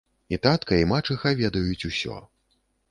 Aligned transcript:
І 0.35 0.39
татка 0.45 0.79
і 0.83 0.89
мачыха 0.93 1.37
ведаюць 1.43 1.87
усё. 1.93 2.21